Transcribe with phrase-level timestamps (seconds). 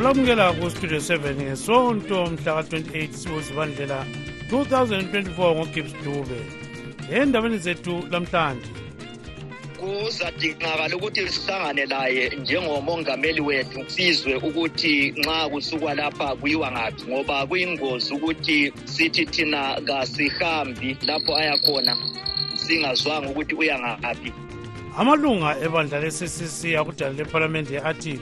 [0.00, 4.06] olamukela kustudio 7 ngesonto mhla ka-28 siwozibandlela
[4.50, 6.40] 2024 ngogibbs dube
[7.12, 8.70] endabeni zethu lamhlanje.
[9.80, 18.14] Kuzadingakala ukuthi sihlangane laye njengomongameli wethu sizwe ukuthi nxa kusukwa lapha kuyiwa ngaphi ngoba kuyingozi
[18.14, 21.96] ukuthi sithi thina kasihambi lapho ayakhona
[22.54, 24.32] singazwanga ukuthi uya ngaphi.
[24.98, 28.20] Amalunga ebandla le-ccc akudala lephalamende athi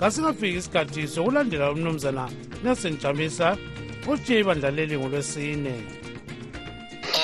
[0.00, 2.24] kasingafiki isikhathi sokulandela umnumzana
[2.64, 3.56] nelson jamisa
[4.10, 5.74] otshiye ibandla leli ngolwesine.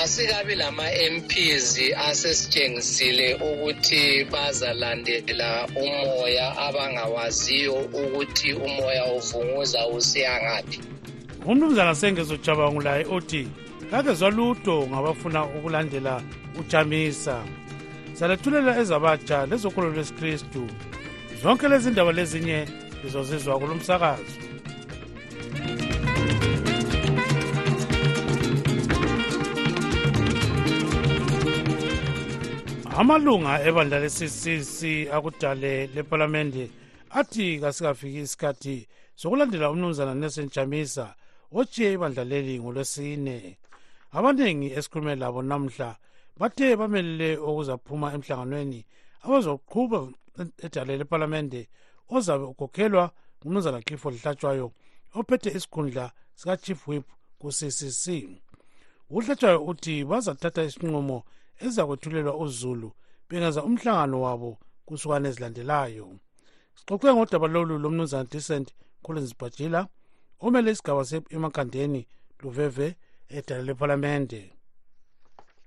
[0.03, 10.79] Asikabi lama-mps asesitshengisile ukuthi bazalandela umoya abangawaziyo ukuthi umoya uvunguza usiya ngaphi.
[11.45, 13.47] Umnumzana sengezojabangulaye othi
[13.91, 16.21] kakezwa lutho ngabafuna ukulandela
[16.59, 17.43] ujamisa.
[18.13, 20.67] Salethulela ezabatsha lezokholo lwesikristu.
[21.43, 22.67] Zonke lezi ndaba lezinye
[23.03, 24.23] lizozizwa kulo msakazo.
[32.97, 36.69] Amalunga ebandla le-ccc akudale lephalamende
[37.09, 41.15] athi kasikafiki isikhathi sokulandela umnumzana nelson jamisa
[41.51, 43.57] otshiye ibandla leli ngolwesine.
[44.11, 45.95] Abaningi esikhulume labo namhla
[46.39, 48.85] bathe bamelele okuzaphuma emhlanganweni
[49.25, 49.99] abazoqhuba
[50.65, 51.61] edale lephalamende
[52.15, 53.03] ozabe ukhokhelwa
[53.39, 54.67] ngumnumzana clifford hlatshwayo
[55.17, 56.05] ophethe isikhundla
[56.39, 57.05] sika-chief whip
[57.39, 58.05] ku-ccc
[59.15, 61.17] uhlatshwayo uthi bazathatha isinqumo
[61.63, 62.89] ezizakwethulelwa uzulu
[63.27, 64.51] bengenza umhlangano wabo
[64.85, 66.05] kusukane ezilandelayo
[66.77, 68.67] sixoxe ngodaba lolu lomnumzana decent
[69.03, 69.81] collins bajila
[70.43, 71.03] omele isigaba
[71.35, 72.01] emakhandeni
[72.41, 72.87] luveve
[73.37, 74.41] edala lephalamende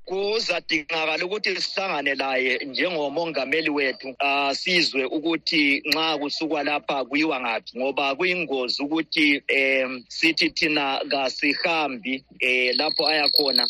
[0.07, 4.09] kuzadingakala ukuthi sihlangane laye njengomongameli wethu.
[4.09, 12.25] Uh, sizwe ukuthi nxa kusukwa lapha kuyiwa ngaphi ngoba kuyingozi ukuthi um sithi thina kasihambi
[12.43, 13.65] um lapho ayakhona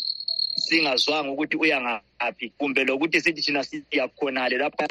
[0.65, 2.06] singazwanga ukuthi uya ngaphi.
[2.57, 4.85] Kumbe lokuthi sithi thina siyakhonale lapho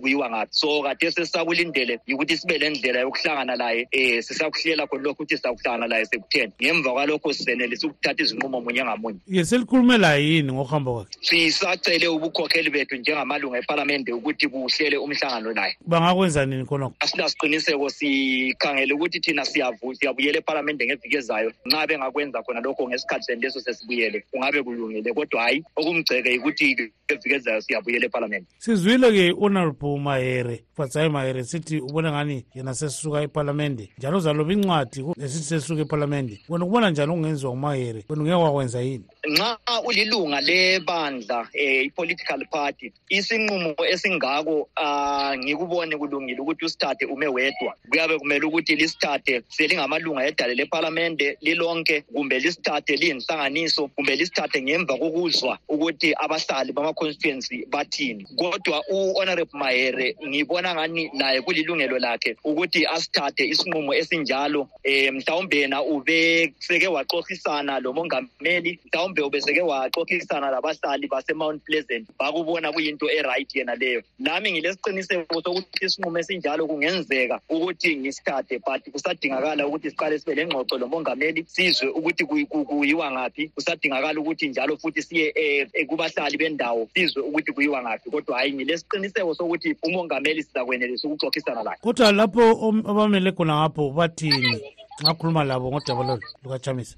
[0.00, 0.48] kuyiwa ngaphi?
[0.50, 6.04] So kade sesakulindele yikuthi sibe lendlela yokuhlangana laye um sisakuhlela khona lokhu ukuthi sizakuhlangana laye
[6.04, 6.52] sekutheni.
[6.62, 9.18] Ngemva kwalokho sizenelisa ukuthatha izinqumo munye ngamunye.
[9.26, 11.18] Ye selikhulume laye yini ngokuhamba kwakhe?
[11.20, 15.76] Sisacele ubukhokheli bethu njengamalunga ephalamende ukuthi kuhlele umhlangano laye.
[15.86, 16.94] Bangakwenza nini khonokho?
[17.00, 24.24] Asilasiqiniseko sikhangele ukuthi thina siyabuyela ephalamende ngeviki ezayo nxa bengakwenza khona lokho ngesikhathi sendeso sesibuyele
[24.30, 25.12] kungabe kulungile.
[25.12, 28.46] Kodwa hhayi okumgceke yikuthi eviki ezayo siyabuyela ephalamende.
[28.58, 35.44] Sizwile-ke honorable mahere fatsayi mahere sithi ubona ngani yena sesuka ephalamende njalo uzaloba incwadi nesithi
[35.44, 36.40] sesuka ephalamende.
[36.48, 41.48] Wena ukubona njani okungenziwa ngumahere wena ungeke wakwenza yini nxa ulilunga lebandla um
[41.86, 47.74] i-political party isinqumo esingako um ngikubone kulungile ukuthi usithathe ume wedwa.
[47.90, 55.58] Kuyabe kumele ukuthi lisithathe selingamalunga edale lephalamende lilonke kumbe lisithathe liyinhlanganiso kumbe lisithathe ngemva kokuzwa
[55.68, 58.26] ukuthi abahlali bama-constituency bathini.
[58.36, 65.82] Kodwa u-honorable mahere ngibona ngani naye kulilungelo lakhe ukuthi asithathe isinqumo esinjalo um mhlawumbe yena
[65.82, 73.74] ube seke waxoxisana lo mongameli mhlawumbe ubeseke waxoxisana labahlali base-mount pleasant bakubona kuyinto e-right yena
[73.74, 74.02] leyo.
[74.18, 81.44] Nami ngilesiqiniseko sokuthi isinqumo esinjalo kungenzeka ukuthi ngisithathe but kusadingakala ukuthi siqale sibe lengxoxo lomongameli
[81.48, 83.48] sizwe ukuthi kuyiwa ngaphi.
[83.48, 85.32] Kusadingakala ukuthi njalo futhi siye
[85.76, 88.10] um kubahlali bendawo sizwe ukuthi kuyiwa ngaphi.
[88.10, 92.42] Kodwa hhayi ngilesiqiniseko sokuthi umongameli sizakwenelisa ukuxoxisana laye kodwa lapho
[92.90, 96.96] abamele khona ngapho bathini ngakhuluma labo ngodaba lolu lukachamisa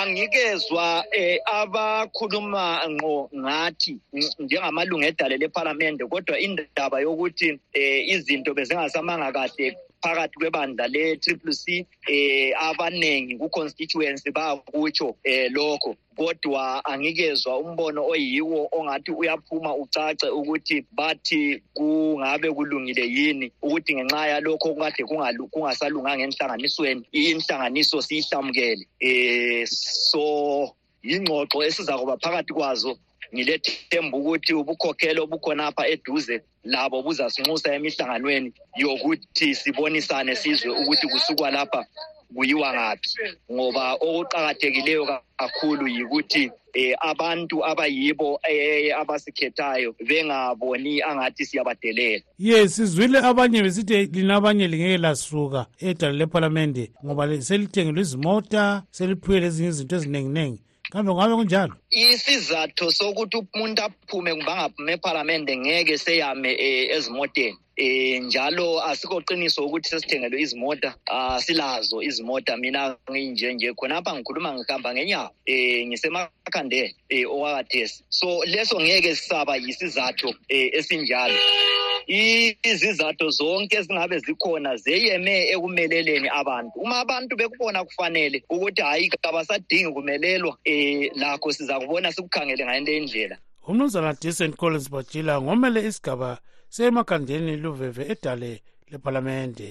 [0.00, 3.98] angikezwa um abakhuluma ngqo ngathi
[4.38, 7.58] njengamalunga edale lephalamende kodwa indaba yokuthi um
[8.14, 15.96] izinto bezingasamanga kahle phakathi kwebandla le-triple c um abaningi ku-constituency bakutsho um lokho.
[16.18, 24.74] Kodwa angikezwa umbono oyiwo ongathi uyaphuma ucace ukuthi bathi kungabe kulungile yini ukuthi ngenxa yalokho
[24.74, 25.04] kade
[25.52, 28.84] kungasalunganga enhlanganisweni inhlanganiso siyihlamukele.
[29.02, 32.98] Um so yingxoxo esizakuba phakathi kwazo
[33.34, 38.50] ngilethemba ukuthi ubukhokhelo obukhonapha eduze labo buzasinxusa emihlanganweni
[38.82, 41.82] yokuthi sibonisane sizwe ukuthi kusukwa lapha
[42.34, 43.08] kuyiwa ngaphi.
[43.52, 45.04] Ngoba okuqakathekileyo
[45.38, 52.22] kakhulu yikuthi eh abantu abayibo eh abasikhethayo bengaboni angathi siyabadelela.
[52.38, 59.68] Ye sizwile abanye besithi lina abanye lingeke lasuka edala lephalamende ngoba selithengelwe izimota seliphiwe lezinye
[59.68, 60.60] izinto ezininginingi.
[60.92, 61.74] Kambe kungabe kunjalo?
[61.90, 67.58] Isizathu sokuthi umuntu aphume kumbe angaphumi ephalamende ngeke seyame um ezimoteni.
[67.78, 72.56] Eh njalo asikho qiniso ukuthi sesithengelwe izimota asilazo izimota.
[72.56, 78.04] Mina nginje nje khonapha ngikhuluma ngihamba ngenyawo eh ngisemakhandela eh okwakathesi.
[78.08, 81.38] So leso ngeke sisaba yisizathu eh esinjalo.
[82.06, 86.72] Izizathu zonke ezingabe zikhona zeyeme ekumeleleni abantu.
[86.82, 93.38] Uma abantu bekubona kufanele ukuthi hayi kabasadingi kumelelwa eh lakho siza kubona sikukhangele ngale indlela
[93.68, 96.38] umnumzana decent collins bajila ngomele isigaba
[96.74, 98.52] semakhandeni luveve edale
[98.90, 99.68] lephalamende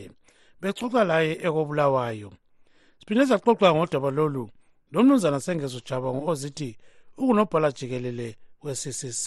[0.61, 2.29] bexoxa laye ekobulawayo.
[2.99, 4.43] Siphinde saxoxa ngodaba lolu
[4.91, 6.69] lo mnumzana sengezojaba ngo-ozithi
[7.17, 8.27] ukunobhala jikelele
[8.63, 9.25] we-ccc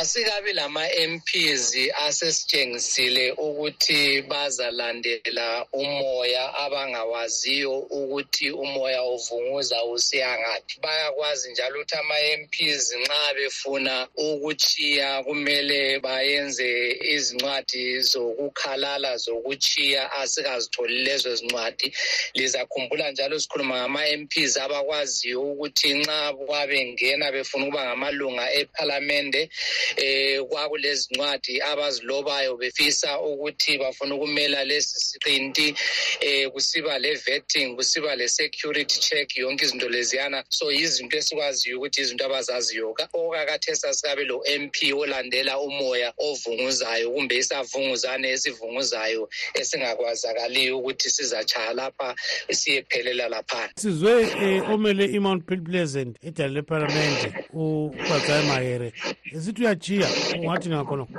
[0.00, 12.94] asikabi lama-MPs asesitshengisile ukuthi bazalandela umoya abangawaziyo ukuthi umoya uvunguza usiyangaphi bayakwazi njalo ukuthi ama-MPs
[13.00, 21.92] nxa befuna ukuchiya kumele bayenze izincwadi zokukhalala zokuchiya asikazitholi lezo zincwadi.
[22.34, 29.50] Lizakhumbula njalo sikhuluma ngama-MPs abakwaziyo ukuthi nxa kwabengena befuna ukuba ngamalunga ephalamende
[29.96, 35.74] eh kwakulezi ncwadi abazilobayo befisa ukuthi bafuna ukumela lesi siqinti
[36.20, 40.44] eh kusiba le vetting kusiba le security check yonke izinto leziyana.
[40.48, 42.94] So izinto esikwaziyo ukuthi izinto abazaziyo.
[43.12, 52.14] Okakathesa sikabe lo MP olandela umoya ovunguzayo kumbe isavunguzane esivunguzayo esingakwazakaliyo ukuthi sizatshaya lapha
[52.50, 53.72] siyephelela laphana.
[53.76, 58.92] Sizwe eh, omele imount pleasant edala lephalamende ubazayi mahere
[59.34, 60.08] esithi uyachiya
[60.38, 61.12] ungathi ngakhonokho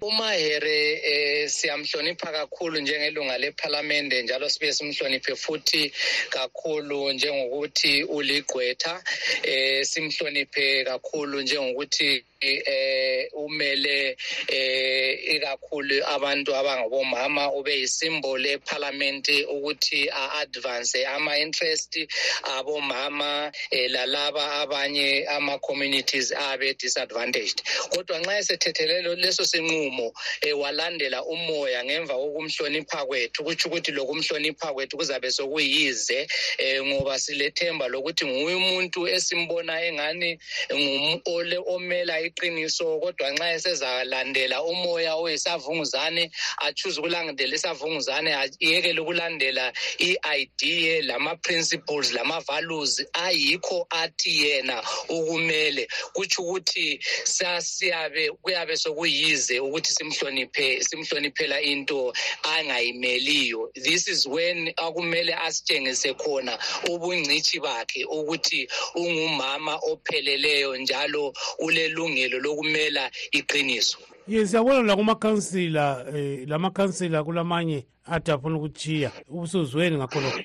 [0.00, 5.92] umahere eh siyamhlonipha kakhulu njengelunga lephalamende njalo sibe simhloniphe futhi
[6.30, 9.02] kakhulu njengokuthi uligqwetha
[9.42, 14.16] eh simhloniphe kakhulu njengokuthi eh umele
[14.48, 22.06] eh ikakhulu abantu abangabomama ube yisimbolo eparliament ukuthi a-advance ama-interest
[22.42, 27.62] abomama eh, lalaba abanye ama-communities abe disadvantaged.
[27.90, 34.96] Kodwa nxa esethethelelo leso sinqumo eh, walandela umoya ngemva kokumhlonipha kwethu kutsho ukuthi lokumhlonipha kwethu
[34.96, 36.26] kuzabe sokuyize
[36.58, 40.38] eh, ngoba silethemba lokuthi nguye umuntu esimbona engani
[40.72, 52.12] ngumole omela iqiniso kodwa nxa esezalandela umoya oyisavunguzane achuze ukulandela isavunguzane ayekele ukulandela i-idea lama-principles
[52.12, 55.88] lama-values ayikho athi yena ukumele.
[56.14, 62.12] Kutsho ukuthi sasiyabe kuyabe sokuyize ukuthi simhloniphe simhloniphela into
[62.42, 63.68] angayimeliyo.
[63.74, 66.58] This is when akumele asitshengise khona
[66.88, 73.98] ubungcitshi bakhe ukuthi ungumama opheleleyo njalo ulelungelo lokumela iqiniso.
[74.28, 80.40] Ye siyabona lakumakhansila um lamakhansila kulamanye athi afuna ukuchiya ubusuzweni ngakhonokho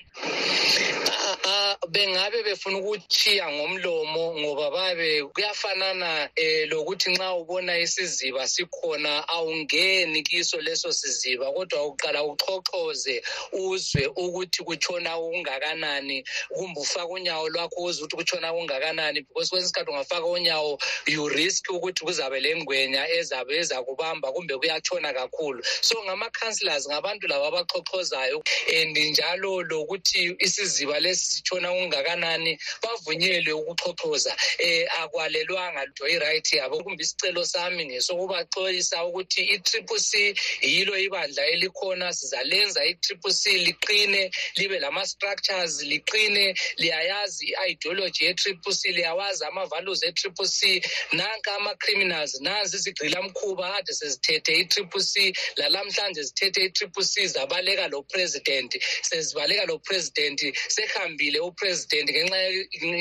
[1.90, 10.62] bengabe befuna ukuchiya ngomlomo ngoba babe kuyafanana eh lokuthi nxa ubona isiziba sikhona awungeni kiso
[10.62, 13.22] leso siziba kodwa uqala uxhoxhoze
[13.54, 19.92] uzwe ukuthi kutshona okungakanani kumbe ufaka unyawo lwakho uzwe ukuthi kutshona okungakanani because kwesinye isikhathi
[19.92, 25.64] ungafaka unyawo you risk ukuthi kuzabe lengwenya ezabe ezakubamba kumbe kuyatshona kakhulu.
[25.82, 28.44] So ngama-councillors ngabantu laba abaxhoxhozayo
[28.82, 34.36] and njalo lokuthi isiziba lesi sitshona okungakanani bavunyelwe ukuxhoxhoza.
[34.60, 36.84] Eh akwalelwanga lutho i-right yabo.
[36.84, 42.14] Kumbe isicelo sami ngesokubaxolisa ukuthi i-triple c yilo ibandla elikhona.
[42.14, 50.82] Sizalenza i-triple c liqine libe lama-structures liqine liyayazi i-ideology ye-triple c liyawazi ama-values e-triple c.
[51.12, 58.72] Nanka ama-criminals nanzi izigqilamkhuba ade sezithethe i-triple c lalamhlanje zithethe i-triple c zabaleka lo president.
[59.02, 62.38] Sezibaleka lo president sehambile upresident ngenxa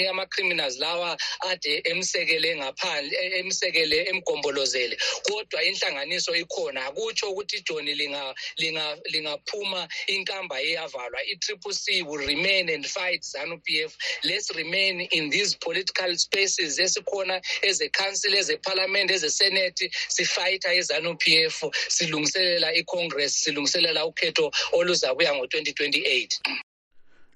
[0.04, 4.96] yama-criminals lawa ade emsekele ngaphandle emsekele emgombolozele.
[5.22, 12.68] Kodwa inhlanganiso ikhona akutsho ukuthi ijoni lingaphuma linga, linga inkamba iyavalwa i-triple c will remain
[12.70, 13.96] and fight zanu p f.
[14.25, 21.62] Let's remain in these political spaces esikhona eze-council eze-parliament eze-senate sifayitha izanu p f.
[21.88, 26.65] Silungiselela i-congress silungiselela ukhetho oluzakuya ngo-2028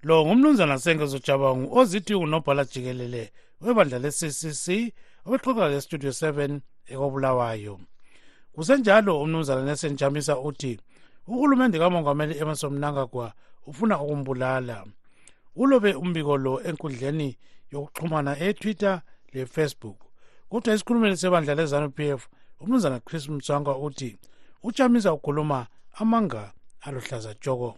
[0.02, 4.94] lo ngumnumzana sengezo jabangu ozithi unobhala jikelele webandla le-ccc
[5.26, 7.80] obexoxa lestudio 7 ekobulawayo.
[8.52, 10.80] Kusenjalo umnumzana nelson jamisa uthi
[11.26, 13.32] uhulumende kamongameli emerson mnangagwa
[13.66, 14.86] ufuna ukumbulala.
[15.56, 17.38] Ulobe umbiko lo enkundleni
[17.72, 19.02] yokuxhumana etwitter
[19.32, 19.98] lefacebook
[20.48, 22.28] kodwa esikhulumeni sebandla lezanu p f
[22.60, 24.16] umnumzana chris mtswanga uthi
[24.62, 25.66] ujamisa ukhuluma
[26.00, 27.76] amanga aluhlaza tshoko.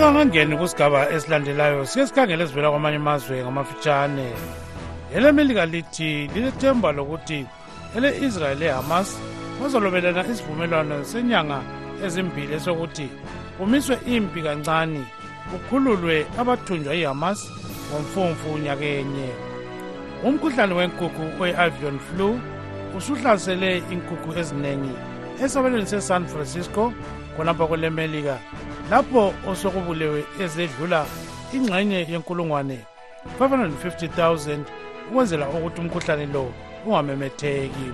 [0.00, 4.32] Singakangeni kusigaba esilandelayo sike sikhangele ezivela kwamanye amazwe ngamafitshane.
[5.14, 7.46] Elemelika lithi lilethemba lokuthi
[7.96, 9.08] ele-israyeli lehamas
[9.60, 11.58] bazolobelana isivumelwano senyanga
[12.04, 13.08] ezimbili esokuthi
[13.58, 15.02] kumiswe impi kancane
[15.50, 17.40] kukhululwe abathunjwa yihamas
[17.90, 19.28] ngomfumfu nyakenye.
[20.24, 22.40] Umkhuhlane wenkukhu we-avion flu
[22.96, 24.94] usuhlasele inkukhu eziningi
[25.44, 26.92] esabelweni se-san francisco
[27.36, 28.38] khonapha kwelemelika
[28.90, 31.06] lapho osokubulewe ezedlula
[31.54, 32.78] ingxenye yenkulungwane
[33.40, 34.58] 550,000
[35.10, 36.52] ukwenzela ukuthi umkhuhlane lo
[36.86, 37.88] ungamemetheki.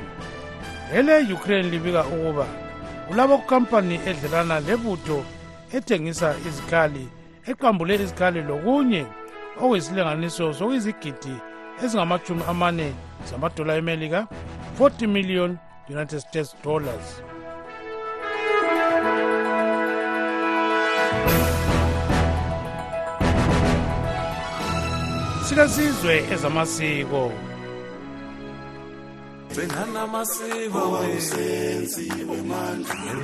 [0.94, 2.46] Ele-ukraine libika ukuba
[3.08, 5.24] kulabo khampani edlelana lebutho
[5.76, 7.08] ethengisa izikhali
[7.50, 9.02] eqambule izikhali lokunye
[9.62, 11.34] okuyisilinganiso sokuyizigidi
[11.82, 12.88] ezingamachumi amane
[13.28, 14.20] zamadola emelika
[14.78, 15.58] 40 million
[15.94, 17.35] united states dollars.
[25.48, 27.32] sikazizwe ezamasiko.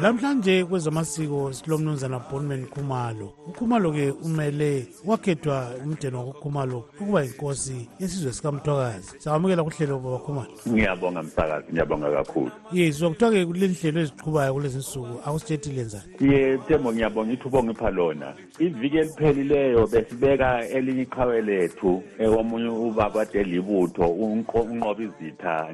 [0.02, 3.32] Lamhlanje kwezamasiko silomnumzana bonman khumalo.
[3.46, 9.18] Ukhumalo-ke umele wakhethwa umdeni wakukhumalo ukuba yinkosi yesizwe sikamthwakazi.
[9.18, 10.48] Sangamukela kuhlelo baba khumalo.
[10.68, 12.50] Ngiyabonga msakazi ngiyabonga kakhulu.
[12.72, 17.90] Ye so kuthiwa-ke kule nhlelo eziqhubayo kulezi nsuku akusitsheti lenzani ye thembo ngiyabonga ithuba ongipha
[17.90, 18.34] lona.
[18.58, 22.02] Iviki eliphelileyo besibeka elinye iqhawe lethu
[22.38, 25.68] omunye ubaba ade libutho unqoba izitha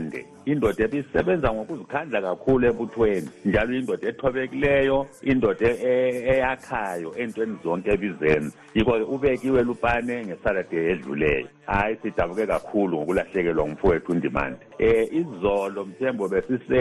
[0.00, 5.68] ndimande indoda ebisebenza ngokuzikhandla kakhulu ebuthweni njalo indoda ethobekileyo indoda
[6.32, 11.48] eyakhayo entweni zonke ebizenza yiko-ke ubekiwe lupane ngesaturday edluleyo.
[11.66, 16.80] Hhayi sidabuke kakhulu ngokulahlekelwa ngumfowethu undimande um izolo mthembo besise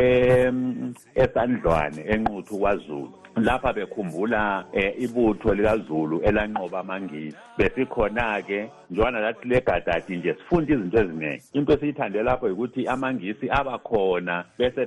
[1.16, 3.12] esandlwane enquthu kwazulu.
[3.36, 7.38] Lapha bekhumbula eh, ibutho likazulu elanqoba amangisi.
[7.58, 14.86] Besikhona-ke njengana lathi legadadi nje sifunda izinto eziningi into esiyithande lapho yikuthi amangisi abakhona bese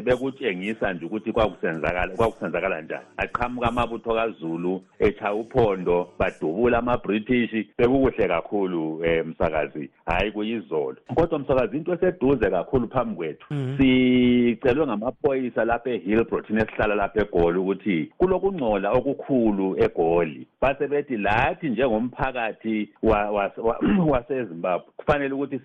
[0.00, 3.04] bekutshengisa nje ukuthi kwakusenzakala kwakusenzakala njani.
[3.16, 9.90] Aqhamuka amabutho kazulu echaya uphondo badubula ama-british bekukuhle kakhulu um msakazi.
[10.06, 10.96] Hhayi kuyizolo.
[11.14, 13.46] Kodwa msakazi into eseduze kakhulu phambi kwethu
[13.78, 17.79] sicelwe ngamaphoyisa lapha ehillbro thina esihlala lapha egoli ukuthi
[18.18, 20.46] kulokungcola okukhulu egoli.
[20.60, 22.88] Base bethi lathi njengomphakathi
[24.12, 25.58] wasezimbabwe kufanele ukuthi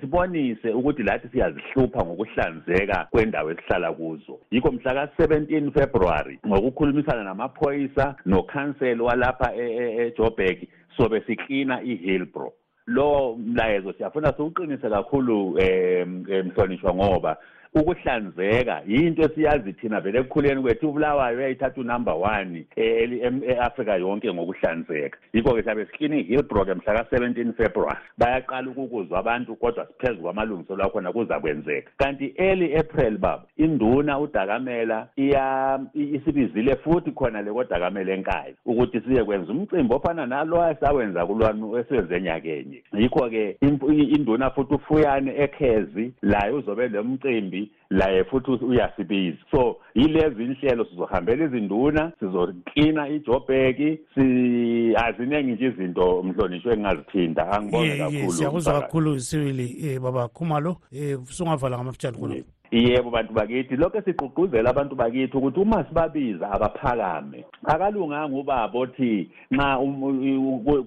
[0.00, 4.38] sibonise ukuthi lathi siyazihlupha ngokuhlanzeka kwendawo esihlala kuzo.
[4.50, 12.52] Yikho mhla ka-17 february ngokukhulumisana namaphoyisa nokhanseli walapha ejobek sobe siklina ihillbro
[12.86, 17.36] lo mlayezo siyafuna siwuqinise kakhulu um mhlonishwa ngoba
[17.74, 18.82] ukuhlanzeka.
[18.86, 25.18] Yinto esiyazi thina vele ekukhuleni kwethu ubulawayo uyayithatha unumber one e-afrika yonke ngokuhlanzeka.
[25.32, 27.98] Yikho-ke siyabe siklini i-hillbroke mhla ka-17 february.
[28.18, 35.08] Bayaqala ukukuzwa abantu kodwa siphezu kwamalungiselo akhona kuza kwenzeka kanti early april baba induna udakamela
[35.94, 42.20] isibizile futhi khona le kodakamela enkayi ukuthi siye kwenza umcimbi ofana nalo esawenza kulwanu esiwenze
[42.20, 42.82] nyakenye.
[42.92, 43.56] Yikho-ke
[43.90, 49.36] induna futhi ufuyane ekhezi laye uzobe le mcimbi laye futhi uyasibiza.
[49.50, 53.98] So yilezi inhlelo sizohambela izinduna sizoklina ijobheki
[54.96, 60.76] aziningi nje izinto mhlonishwe engingazithinda angibonge kakhulu siyakuzwa kakhulu sibili um baba khumalo.
[60.92, 62.34] Um sungavala ngamafitshane khona
[62.78, 63.76] yebo bantu bakithi.
[63.76, 69.78] Lokho sigqugquzela abantu bakithi ukuthi uma sibabiza abaphakame akalunganga ubaba othi nxa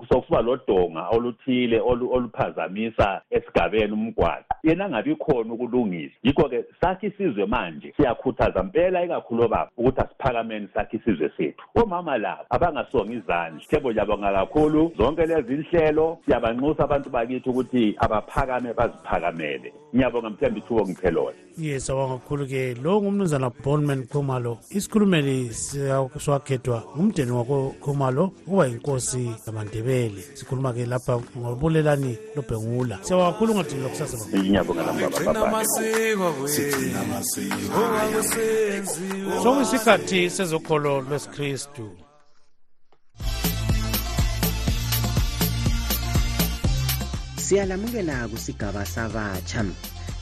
[0.09, 6.15] sokuba lodonga oluthile oluphazamisa esigabeni umgwaqo yena angabi khona ukulungisa.
[6.23, 11.63] Yikho-ke sakhe isizwe manje siyakhuthaza mpela ikakhulu obaba ukuthi asiphakameni sakhe isizwe sethu.
[11.75, 13.61] Omama labo abangasonga izandla.
[13.69, 14.91] Thebo ngiyabonga kakhulu.
[14.97, 19.73] Zonke lezi nhlelo siyabanxusa abantu bakithi ukuthi abaphakame baziphakamele.
[19.95, 24.59] Ngiyabonga mthemba ithubo ngiphelona yes awanga kakhulu-ke lo ngumnumzana bonman khumalo.
[24.69, 30.21] Isikhulumeli siwakhethwa ngumdeni wakokhumalo uba yinkosi yamandebele.
[30.33, 32.99] Sikhuluma-ke lapha ngobulelani lobhengula.
[33.01, 34.17] Siyabonga kakhulu ungadini lokusasa
[39.43, 41.89] sokuyisikhathi sezokholo lwesikristu.
[47.37, 49.65] Siyalamukela kusigaba sabatsha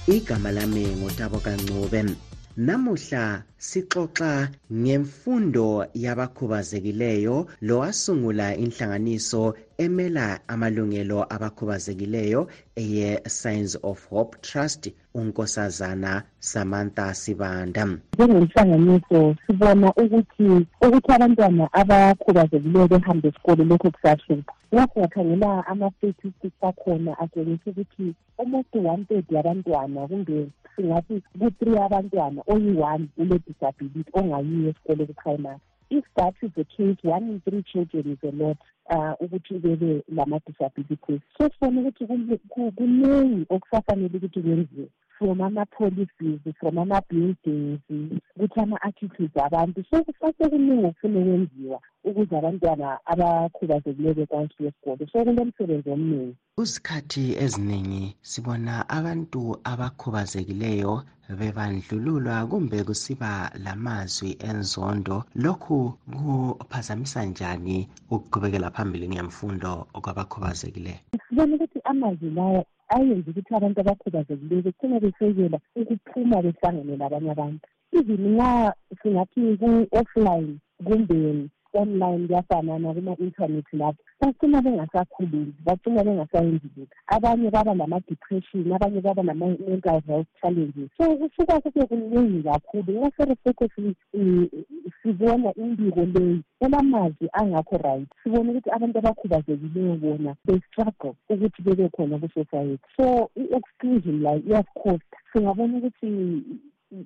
[0.07, 2.05] igama lami ngutabo kancube
[2.57, 16.23] namuhla sixoxa ngemfundo yabakhubazekileyo lowasungula inhlanganiso emela amalungelo abakhubazekileyo eye signs of hope trust unkosazana
[16.39, 17.85] samantha sibanda.
[18.13, 27.69] Njengenhlanganiso sibona ukuthi ukuthi abantwana abakhubazekileyo behambe esikolo lokho kusahlupha nxa singakhangela ama-statistics akhona atshengisa
[27.71, 35.61] ukuthi almost one third yabantwana kumbe singathi ku-three abantwana oyi-one ule-disability ongayiyo esikolo ku-primary.
[35.89, 38.57] If that is the case one in three children is a lot
[39.21, 41.21] ukuthi bebe lama-disabilities.
[41.37, 42.05] So sibone ukuthi
[42.75, 47.79] kuningi okusafanele ukuthi kwenziwe from ama-policies from ama-buildings
[48.35, 56.35] ukuthi ama-attitudes abantu so kusasekuningi okufuna ukwenziwa ukuze abantwana abakhubazekileyo bekwanisa esikolo so kulemsebenzi omningi.
[56.55, 60.93] Kuzikhathi eziningi sibona abantu abakhubazekileyo
[61.39, 65.23] bebandlululwa kumbe kusiba lamazwi enzondo.
[65.35, 74.61] Lokhu kuphazamisa njani ukuqhubekela phambili ngemfundo kwabakhubazekileyo sibona ukuthi amazwi lawo ayenza ukuthi abantu abakhubazekileyo
[74.65, 77.65] begcina besekela ukuphuma behlangane labanye abantu.
[77.97, 84.01] Even nxa singathi ku-offline kumbe online kuyafanana kuma-intanethi lapho.
[84.21, 90.89] Bagcina bengasakhulumi bagcina bengasayenzi lutho abanye baba nama-depression abanye baba nama-mental health challenges.
[90.97, 93.69] So kusuka kube kuningi kakhulu nxa seresekho
[95.01, 101.89] sibona imbiko leyi elamazwi angakho right sibona ukuthi abantu abakhubazekileyo bona they struggle ukuthi bebe
[101.89, 102.79] khona ku-society.
[102.97, 106.43] So i-exclusion layo iyasicosta singabona ukuthi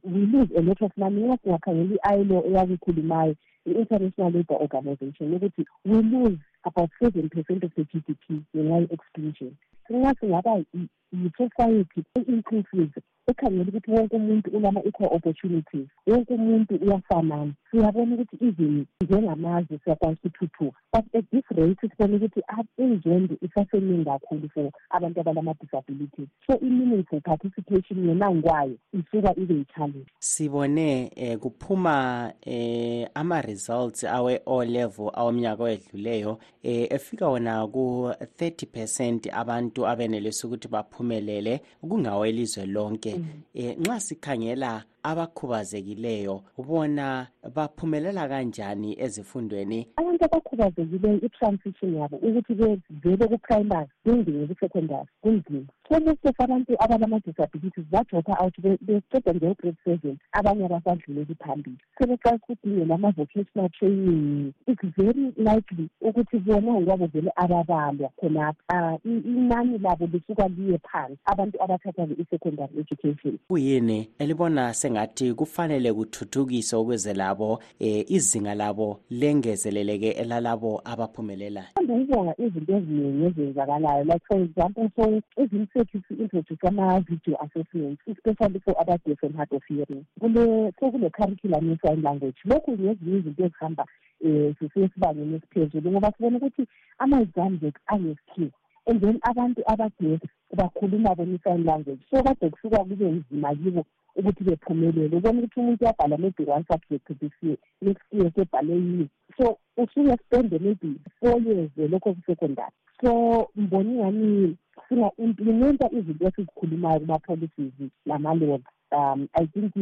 [0.04, 1.24] we lose a lot of money.
[1.24, 7.84] Nxa singakhangela i-ilo eyakukhulumayo i-international labour organization ukuthi we lose about seven percent of the
[7.84, 9.52] g d p ngenxa ye-exclusion
[9.90, 10.64] nxa singaba
[11.12, 17.54] yi-society e-inclusive ekhangela ukuthi wonke umuntu unama-equal opportunities wonke umuntu uyafanana.
[17.72, 22.42] Siyabona ukuthi even njengamazwe siyakwanisa ukuthuthuka but at this rate sibona ukuthi
[22.78, 31.12] inzondo isaseningi kakhulu for abantu abalama-disabilities so i-meaningful participation yona ngwayo isuka ibe yi-challenge sibone
[31.16, 40.48] eh, kuphuma eh, ama-results awe-o level awomnyaka owedluleyo eh, efika wona ku-30 percent abantu abenelisa
[40.48, 40.68] ukuthi
[41.00, 43.16] baphumelele kungawelizwe lonke.
[43.54, 46.42] Eh nxa sikhangela abakhubazekileyo.
[46.58, 49.88] Ubona baphumelela kanjani ezifundweni?
[49.98, 55.68] Abantu abakhubazekileyo i-transition yabo ukuthi bevele ku-primary bengene ku-secondary kunzima.
[55.90, 61.78] So most of abantu abalama-disabilities badropa out beqeda nge-grade seven abanye abasadluleli phambili.
[61.98, 69.00] Sebeqalisa ukudingela ama-vocational training it's very likely ukuthi bona ngokwabo vele ababalwa khonapha.
[69.06, 71.18] Inani labo lisuka liye phansi.
[71.26, 73.40] Abantu abathatha i-secondary education.
[73.48, 82.34] Kuyini elibona sengathi kufanele kuthuthukiswe ukuze labo eh, izinga labo lengezeleleke elalabo abaphumelelayo ande ukubonga
[82.38, 84.04] izinto eziningi ezenzakalayo.
[84.04, 90.04] Like for example so ezimsethu si-introduce ama-video assessments especially for abadeaf and hard of hearing
[90.20, 93.86] kule sekule-curriculum ye-sign language lokhu ngezinye izinto ezihamba
[94.26, 98.52] um sisesibangeni esiphezulu ngoba sibona ukuthi ama-exams ethu aneskill
[98.90, 100.22] and then abantu abadeaf
[100.58, 102.02] bakhuluma bona i-sign language.
[102.10, 105.18] So kade kusuka kube nzima kibo ukuthi bephumelele.
[105.18, 110.18] Ubona ukuthi umuntu uyabhala maybe one subject this year next year sebhale yini so usuke
[110.26, 112.72] spende maybe four years lokho ku-secondary.
[113.02, 114.58] So mbona ingani
[114.90, 117.74] singa-implimenta izinto esizikhulumayo kuma-policies
[118.06, 119.74] lama-laws um i think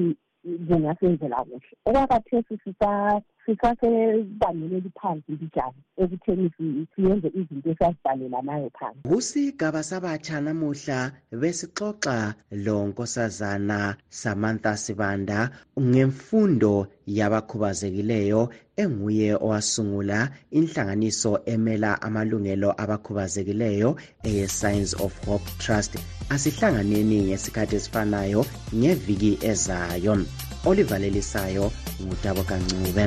[0.68, 1.62] kungasenzela kuhle.
[1.86, 2.58] Okwakathesi
[3.48, 6.52] sisasebangeni eliphansi mbijana ekutheni
[6.96, 9.00] siyenze izinto esazibhalela nayo phansi.
[9.08, 22.70] Kusigaba sabatsha namuhla besixoxa lo nkosazana samantha sibanda ngemfundo yabakhubazekileyo enguye owasungula inhlanganiso emela amalungelo
[22.84, 23.90] abakhubazekileyo
[24.28, 25.94] eye-science of hope trust
[26.30, 28.42] asihlanganeni ngesikhathi esifanayo
[28.76, 30.14] ngeviki ezayo
[30.70, 31.72] olivalelisayo
[32.04, 33.06] ngudabo kancube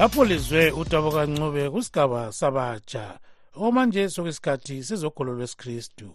[0.00, 3.18] lapho lizwe udabo kancube kusigaba sabatsha
[3.54, 6.08] okumanje sokuyisikhathi sizogolo lwesikristu.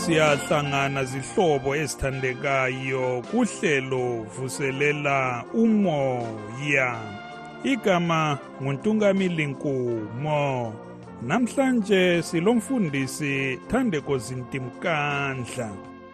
[0.00, 7.19] Siyahlangana zihlobo ezithandekayo kuhlelo vuselela umoya.
[7.64, 10.74] Igama nguntungamili nkumo
[11.22, 15.70] namhlanje silomfundisi thandeko zintimkandla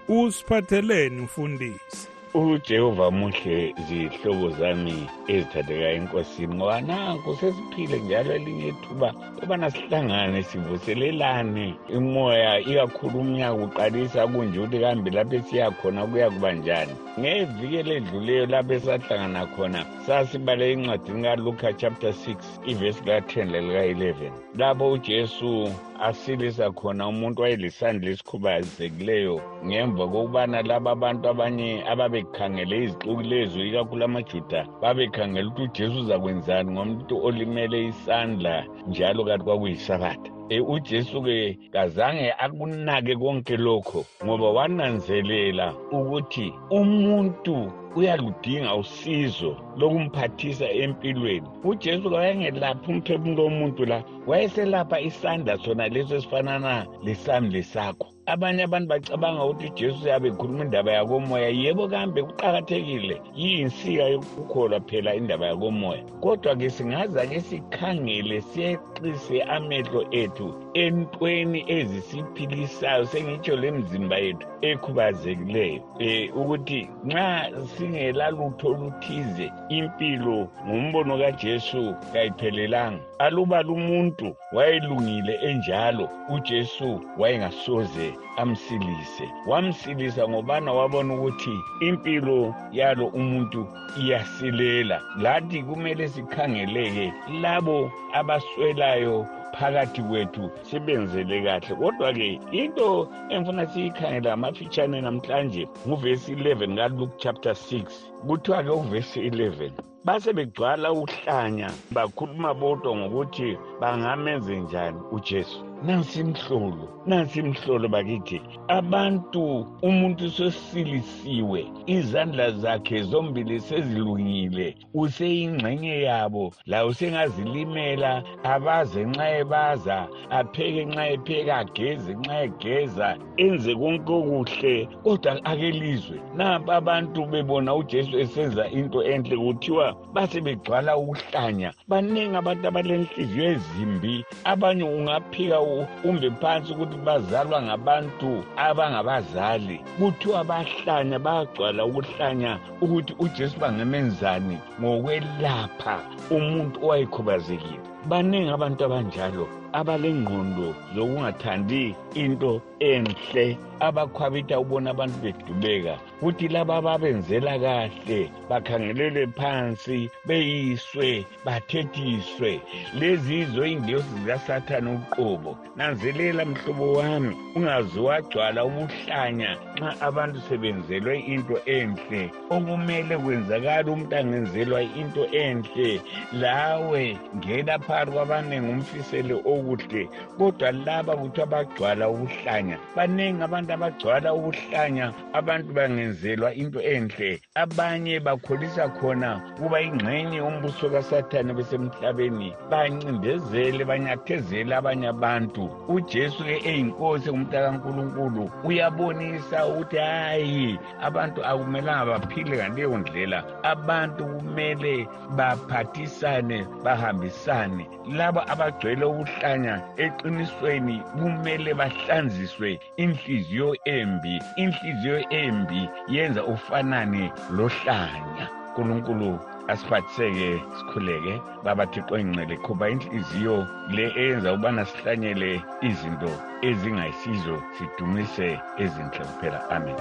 [0.09, 2.16] usiphatheleni mfundisi.
[2.37, 4.97] Ujehova muhle zihlobo zami
[5.29, 9.09] ezithathekayo enkosini ngoba nanku sesiphile njalo elinye ithuba
[9.43, 11.75] ubana sihlangane sivuselelane.
[11.97, 16.95] Imoya ikakhulu umnyaka uqalisa kunje ukuthi kambe lapho esiyakhona kuya kuba njani.
[17.21, 22.37] Ngeviki eledluleyo lapho esahlangana khona sasibale encwadini kaluka chapter 6
[22.71, 31.71] ivesi ka-10 lelika-11 lapho ujesu asilisa khona umuntu wayelisandla esikhubazekileyo ngemva kokubana laba abantu abanye
[31.93, 38.55] ababekhangele izixuku lezo ikakhulu amajuda babekhangele ukuthi ujesu uzakwenzani ngomuntu olimele isandla
[38.89, 49.57] njalo kanti kwakuyisabatha e ujesu-ke kazange akunake konke lokho ngoba wananzelela ukuthi umuntu uyaludinga usizo
[49.79, 51.49] lokumphathisa empilweni.
[51.65, 58.16] Ujesu kawayengelaphi umphefumulo womuntu la wayeselapha isandla sona leso esifanana lesandle sakho.
[58.27, 61.49] Abanye abantu bacabanga ukuthi ujesu uyabe ekhuluma indaba yakomoya.
[61.49, 63.17] Yebo kambe kuqakathekile.
[63.37, 66.03] Yiyinsika yokukholwa phela indaba yakomoya.
[66.21, 75.81] Kodwa-ke singaza-ke sikhangele siyeqise amehlo ethu entweni ezisiphilisayo sengitsho lemzimba yethu ekhubazekileyo.
[76.01, 83.01] Um ukuthi nxa singelalutho oluthize impilo ngumbono kajesu kayiphelelanga.
[83.19, 89.27] Aluba lumuntu wayelungile enjalo ujesu wayengasoze amsilise.
[89.47, 93.67] Wamsilisa ngobana wabona ukuthi impilo yalo umuntu
[94.01, 95.01] iyasilela.
[95.19, 99.27] Lathi kumele sikhangeleke labo abaswelayo
[99.59, 101.75] phakathi kwethu sibenzele kahle.
[101.81, 107.83] Kodwa-ke into engifuna siyikhangela amafitshane namhlanje nguvesi 11 kaluke chapter 6
[108.27, 109.71] kuthiwa-ke uvesi 11
[110.07, 119.67] base begcwala uhlanya bakhuluma bodwa ngokuthi bangamenze njani ujesu nansi imhlolo nansi imhlolo bakithi abantu
[119.83, 129.99] umuntu sosilisiwe izandla zakhe zombili sezilungile useyingxenye yabo la usengazilimela abaze nxa ebaza
[130.39, 133.09] apheke nxa epheka ageze nxa egeza
[133.45, 140.97] enze konke okuhle kodwa akelizwe nampa abantu bebona ujesu esenza into enhle kuthiwa base begcwala
[140.97, 145.67] ukuhlanya baningi abantu abalenhliziyo ezimbi abanye ungaphika
[146.05, 155.97] umbe phansi ukuthi bazalwa ngabantu abangabazali kuthiwa bahlanya bayagcwala ukuhlanya ukuthi ujesu bangemenzani ngokwelapha
[156.31, 157.87] umuntu owayekhubazekile.
[158.09, 163.47] Baningi abantu abanjalo abalengqondo zokungathandi into enhle.
[163.81, 172.61] Abakhwabitha ubona abantu bedubeka kuthi laba ababenzela kahle bakhangelele phansi beyiswe bathethiswe.
[172.99, 175.59] Lezi yizo ingilosi zikasathane uqobo.
[175.77, 182.31] Nanzelela mhlobo wami ungaze wagcwala ubuhlanya nxa abantu sebenzelwe into enhle.
[182.51, 186.01] Okumele kwenzakala umuntu angenzelwa into enhle.
[186.33, 190.09] Lawe ngena phakathi kwabaningi umfisele okuhle
[190.39, 197.41] kodwa laba kuthiwa bagcwala ubuhlanya baningi abantu abagcwala ubuhlanya abantu bangenzelwa into enhle.
[197.55, 205.65] Abanye bakholisa khona kuba ingxenye umbuso kasathane besemhlabeni bancindezele banyathezele abanye abantu.
[205.89, 213.39] Ujesu-ke eyinkosi ngumntakankulunkulu uyabonisa ukuthi hayi abantu akumelanga baphile ngaleyo ndlela.
[213.63, 217.87] Abantu kumele baphathisane bahambisane.
[218.19, 219.75] Laba abagcwele ubuhlanya
[220.05, 229.39] eqinisweni kumele bahlanziswe inhliziyo embi inhliziyo embi yenza ufanane lohlanya nkulunkulu
[229.69, 231.35] asiphathiseke sikhuleke.
[231.65, 235.51] Baba thixo engcele qhuba inhliziyo le eyenza ukubana sihlanyele
[235.89, 236.31] izinto
[236.69, 238.49] ezingayisizo sidumise
[238.83, 239.61] ezinhle kuphela.
[239.71, 239.97] Amen.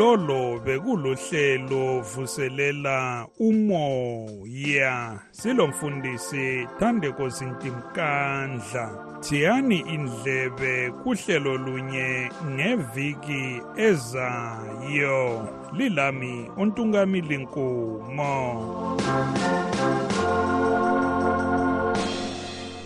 [0.00, 5.20] Lolo bekulohlelo vuselela umoya.
[5.30, 8.84] Silomfundisi Thandeko Sintimkandla
[9.20, 15.48] thiyani indlebe kuhlelo lunye ngeviki ezayo.
[15.72, 18.34] Lilami untungamili nkumo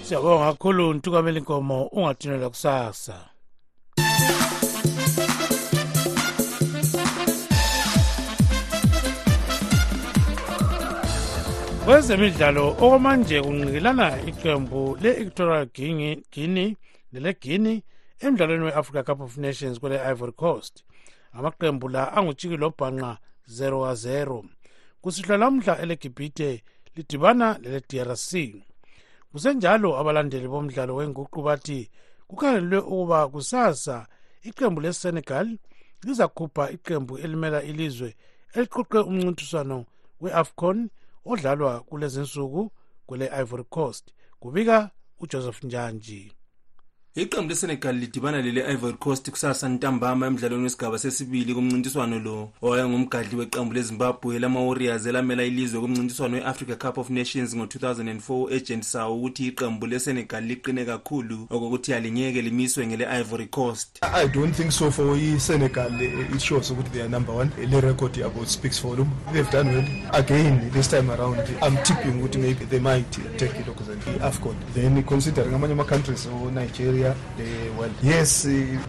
[0.03, 3.34] siyabonga kakhulu ntukameli nkomo ungathinelwa kusasa?
[11.85, 15.67] Kwezemidlalo okwamanje kunqikelana iqembu le-electoral
[16.33, 16.77] guinea
[17.13, 17.83] neleguinea
[18.25, 20.85] emdlalweni we-africa cup of nations kwele-ivory coast.
[21.33, 23.19] Amaqembu la angutshiki lobhanqa
[23.49, 24.45] 0 ka 0
[25.03, 26.65] kusihlwa lamhla elegibhite
[26.97, 28.33] lidibana lele-drc
[29.33, 31.91] kusenjalo abalandeli bomdlalo wenguqu bathi
[32.29, 34.07] kukhangelelwe ukuba kusasa
[34.43, 35.59] iqembu lesenegal
[36.03, 38.17] lizakhupha iqembu elimela ilizwe
[38.55, 39.85] eliqoqe umncintiswano
[40.21, 40.89] we-afcon
[41.25, 42.73] odlalwa kulezinsuku
[43.07, 44.15] kwele Ivory Coast.
[44.41, 46.33] Kubika uJoseph Njanji
[47.17, 53.37] iqembu lesenegal lidibana lele ivory coast kusasa ntambama emdlalweni wesigaba sesibili kumncintiswano lo owaya ngumgadli
[53.37, 59.87] weqembu lezimbabwe lama-warriors elamela ilizwe kumncintiswano we-africa cup of nations ngo-2004 agent sawo ukuthi iqembu
[59.87, 63.99] lesenegal liqine kakhulu okokuthi alingeke limiswe ngele-ivory coast.
[64.03, 66.03] I don't think so for isenegal
[66.35, 67.51] it shows ukuthi they are number one.
[67.71, 69.11] Le record yabo speaks for them.
[69.33, 69.87] They've done well.
[70.13, 73.67] Again this time around i'm tipping ukuthi maybe they might take it
[74.07, 78.43] i-afcon then considering amanye ama-countries o-nigeria Nigeria they well yes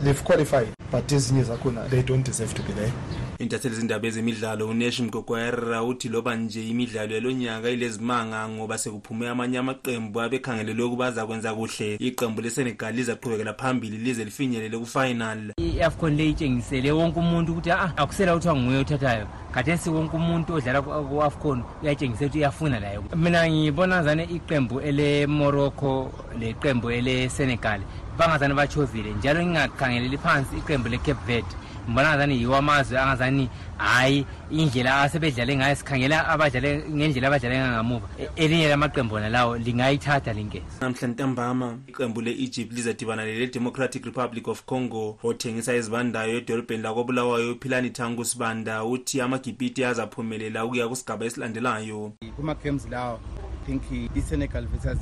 [0.04, 2.92] they've qualified but ezinye zakhona they don't deserve to be there.
[3.40, 10.22] Intatheli zindaba ezemidlalo unesh mgogwera uthi loba nje imidlalo yalonyaka ilezimanga ngoba sekuphume amanye amaqembu
[10.22, 11.96] abekhangelelwe ukuba azakwenza kuhle.
[11.96, 15.54] Iqembu lesenegal lizaqhubekela phambili lize lifinyelele kufinal.
[15.58, 20.82] I-afcon le itshengisele wonke umuntu ukuthi a akusela kuthiwa nguye othathayo khathesi wonke umuntu odlala
[20.82, 27.80] ku-afcon uyatshengisela ukuthi uyafuna layo mina ngibona zane iqembu ele-morocco leqembu ele-senegal
[28.18, 31.56] bangazani bachovile njalo ngingakhangeleli phansi iqembu le-cape verde.
[31.88, 38.30] Ngibona ngazani yiwo amazwe angazani hhayi indlela asebedlale ngayo sikhangela abadlale ngendlela abadlale ngangamuva e,
[38.36, 45.18] elinye lamaqembu ona lawo lingayithatha linkeza namhla ntambama iqembu le-egypt lizadibana lele-democratic republic of congo
[45.24, 52.14] othengisa ezibandayo edolobheni lakobulawayo uphilani thangu sibanda uthi amagibhiti azaphumelela ukuya kusigaba esilandelayo.
[52.36, 53.20] Kuma-games lawo
[53.66, 53.84] think
[54.16, 55.00] i-senegal versus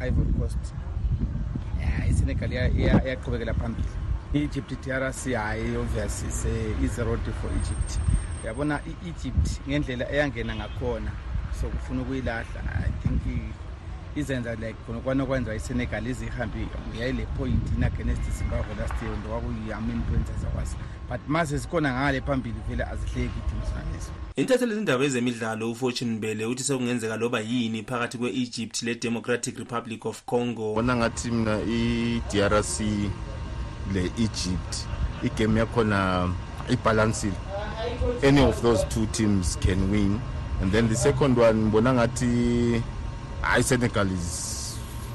[0.00, 0.74] i-ivory coast.
[2.10, 3.99] Isenegal iyaqhubekela phambili
[4.34, 6.24] i-egypt drc hhayi obvious
[6.84, 7.98] is-road for egypt.
[8.44, 11.10] Uyabona i-egypt ngendlela eyangena ngakhona
[11.60, 13.20] so kufuna ukuyilahla i think
[14.16, 16.66] izenza like khonokwana okwenza isenegal ize ihambe
[16.98, 20.76] yayile point in-against zimbabwe last year ndokwakuyi-amin points azakwazi
[21.10, 26.62] but mase zikhona ngale phambili vele azihleki iteams nalezo intatheli izindaba ezemidlalo ufortune mbele uthi
[26.62, 30.74] sekungenzeka loba yini phakathi kwe-egypt le-democratic republic of congo.
[30.74, 32.80] Bona ngathi mina i-drc
[33.92, 34.86] le-egypt
[35.22, 36.28] igame yakhona
[36.68, 37.34] ibalansile
[38.22, 40.20] any of those two teams can win.
[40.60, 42.82] And then the second one ngibona ngathi
[43.42, 44.49] hayi senegal is,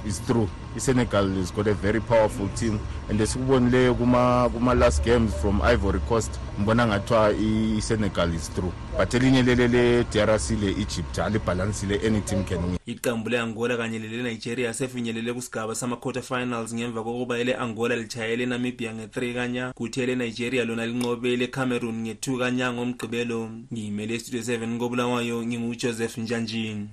[0.08, 5.62] is through isenegal has got a very powerful team and esikubonileyo kuma-last kuma games from
[5.62, 7.34] ivory coast ngibona ngathiwa
[7.78, 12.78] isenegal is through but elinye lele le-drc le-egypt alibhalansile any team can win.
[12.86, 19.74] Iqembu le-angola kanye lele-nigeria sefinyelele kusigaba sama-quarter finals ngemva kokuba ele-angola litshayele enamibia nge-3 kanya
[19.74, 23.50] kuthi ele-nigeria lona linqobe ele-cameroon nge-2 kanya ngomgqibelo.
[23.74, 26.90] Ngiyimele estudio 7 kobulawayo ngingujoseph njanjini.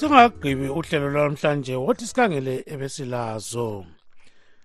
[0.00, 3.84] Singagqibi uhlelo lwamhlanje wothi sikhangele ebesilazo.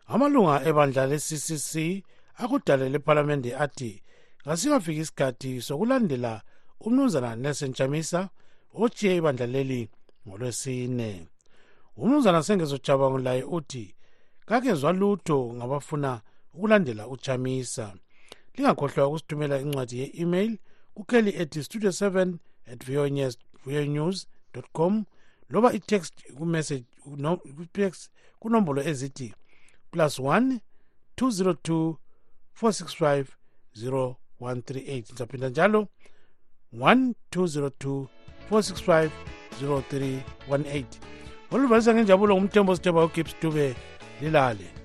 [0.07, 1.73] Amalunga ebandla le-ccc
[2.41, 3.91] akudale lephalamende athi
[4.43, 6.41] kasikafiki isikhathi sokulandela
[6.85, 8.29] umnumzana nelson chamisa
[8.73, 9.89] ochiye ibandla leli
[10.27, 11.27] ngolwesine.
[11.97, 13.95] Umnumzana sengezojabangulaye uthi
[14.45, 16.21] kakezwa lutho ngabafuna
[16.53, 17.93] ukulandela uchamisa.
[18.53, 20.57] Lingakhohlwa ukusithumela incwadi ye-email
[20.93, 22.33] kukheli ethi studio 7
[22.71, 22.79] at
[23.65, 24.27] vonews
[24.73, 25.05] com
[25.49, 26.85] loba itext kumessage
[27.17, 27.39] no,
[27.73, 29.33] text kunombolo ezithi
[29.91, 30.59] plus 1
[31.17, 31.95] 202
[32.61, 33.25] 465
[33.75, 35.87] 0138 ngizaphinda njalo
[36.73, 38.05] 1202
[38.51, 39.09] 465
[39.61, 40.83] 0318
[41.51, 43.75] oluvalisa ngenjabulo ngumthembo sithemba ugibbs dube
[44.21, 44.84] lilale